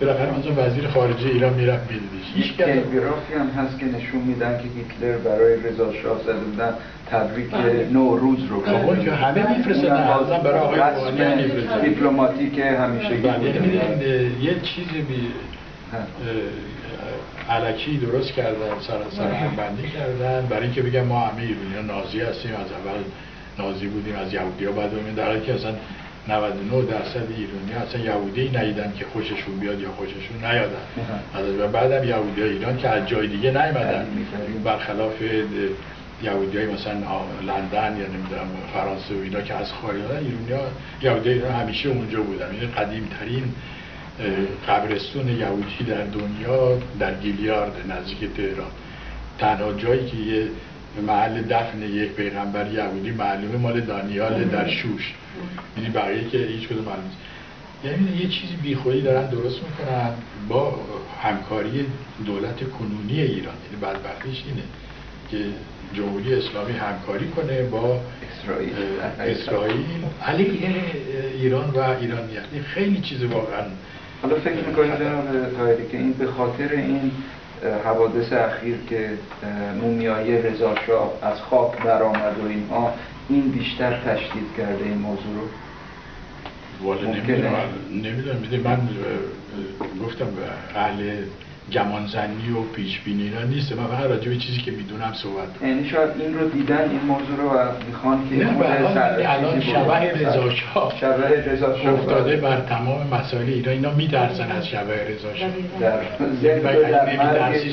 [0.00, 4.64] بالاخره مثلا وزیر خارجه ایران می‌رفت میدیدش هیچ تلگرافی هم هست که نشون میدن که
[4.64, 6.74] هیتلر برای رضا شاه زده بودن
[7.10, 7.54] تبریک
[7.92, 13.46] نوروز رو خب که همه میفرستن اصلا برای آقای دیپلماتیک همیشه یعنی
[14.42, 15.32] یه چیزی بی
[17.50, 20.46] علکی درست کردن سر سر هم بندی کردن.
[20.46, 23.00] برای اینکه بگم ما همه ایرانی نازی هستیم از اول
[23.58, 25.72] نازی بودیم از یهودی ها بعد در حالی که اصلا
[26.28, 30.86] 99 درصد ایرانی اصلا یهودی ندیدن که خوششون بیاد یا خوششون نیادن.
[31.60, 34.06] و بعدم یهودی ایران که از جای دیگه نیومدن.
[34.64, 35.22] برخلاف
[36.22, 36.94] یهودی های مثلا
[37.46, 40.68] لندن یا نمی‌دونم فرانسه و اینا که از خارج ایرانی ها
[41.02, 42.50] یهودی ایران همیشه اونجا بودن.
[42.60, 43.54] این قدیم ترین
[44.68, 48.70] قبرستون یهودی در دنیا در گیلیارد نزدیک تهران.
[49.38, 50.48] تنها جایی که یه
[51.02, 55.14] محل دفن یک پیغمبر یهودی معلومه مال دانیال در شوش.
[55.76, 57.10] یعنی بقیه که هیچ کدوم معلوم
[57.84, 60.10] یعنی یه چیزی بیخوری دارن درست می‌کنن
[60.48, 60.80] با
[61.22, 61.86] همکاری
[62.26, 63.54] دولت کنونی ایران.
[63.64, 64.62] یعنی بدبختیش اینه
[65.30, 65.38] که
[65.94, 68.00] جمهوری اسلامی همکاری کنه با
[68.32, 68.72] اسرائیل.
[69.20, 69.84] اسرائیل.
[70.26, 70.70] علیه
[71.34, 73.62] ایران و ایرانیت خیلی چیز واقعا
[74.22, 77.10] حالا فکر می‌کنید جناب که این به خاطر این
[77.84, 79.10] حوادث اخیر که
[79.80, 82.94] مومیایی رضا شاه از خاک برآمد و اینها
[83.28, 85.48] این بیشتر تشدید کرده این موضوع رو؟
[86.86, 87.10] والا
[87.90, 88.78] نمی‌دونم من
[90.04, 90.26] گفتم
[90.74, 91.24] اهل
[91.72, 93.72] گمانزنی و پیش بینی اینا نیست.
[93.72, 97.00] من فقط راجع به چیزی که می‌دونم صحبت کنم یعنی شاید این رو دیدن این
[97.00, 102.60] موضوع رو و می‌خوان که نه الان شبه رضا شاه شبه رضا شاه افتاده بر
[102.60, 105.50] تمام مسائل ایران اینا میترسن از شبه رضا شاه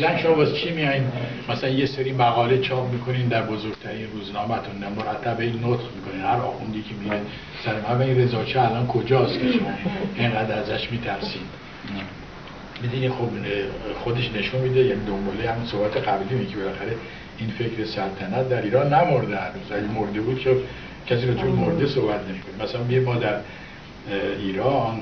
[0.02, 1.04] در شما واسه چی میایین
[1.50, 4.76] مثلا یه سری مقاله چاپ می‌کنین در بزرگترین روزنامه‌تون.
[4.98, 6.22] مرتب این نطق می‌کنین.
[6.22, 7.22] هر آخوندی که میره
[7.66, 9.70] سر من این رضا شاه الان کجاست که شما
[10.16, 11.63] اینقدر ازش میترسید
[12.84, 13.30] می‌دونی خب
[14.04, 16.96] خودش نشون میده یعنی دنباله همون صحبت قبلی که بالاخره
[17.38, 19.72] این فکر سلطنت در ایران نمرده هنوز.
[19.72, 20.56] اگه مرده بود که
[21.08, 22.64] کسی رو مرده صحبت نمی‌کنه.
[22.64, 23.36] مثلا ما در
[24.40, 25.00] ایران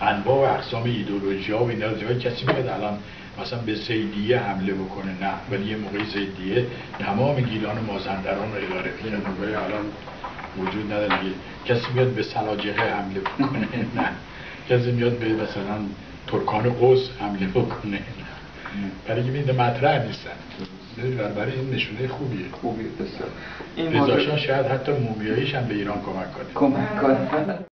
[0.00, 2.98] انواع و اقسام ایدولوژی ها و اینا کسی میاد الان
[3.42, 5.10] مثلا به سیدیه حمله بکنه.
[5.20, 6.66] نه ولی یه موقعی سیدیه
[6.98, 9.16] تمام گیلان و مازندران رو اداره کنه
[9.46, 9.84] الان
[10.58, 11.18] وجود نداره.
[11.66, 13.68] کسی میاد به سلاجقه حمله بکنه.
[13.96, 14.08] نه.
[14.68, 15.76] کسی میاد به مثلا
[16.34, 18.00] ترکان قوس حمله بکنه
[19.08, 20.30] برای که این مطرح نیستن.
[21.36, 22.46] برای این نشونه خوبیه.
[22.52, 23.28] خوبیه بسیار.
[23.76, 26.54] این شاید حتی مومیاییش هم به ایران کمک کنه.
[26.54, 27.64] کمک کنه.